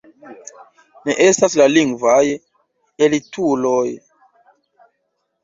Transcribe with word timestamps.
Ni 1.09 1.15
estas 1.25 1.57
la 1.61 1.67
lingvaj 1.73 2.23
elituloj! 3.09 3.85